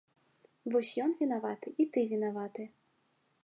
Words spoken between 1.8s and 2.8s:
і ты вінаваты!